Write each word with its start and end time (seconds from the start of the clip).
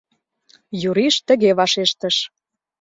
Юриш 0.89 1.15
тыге 1.27 1.49
вашештыш: 1.59 2.15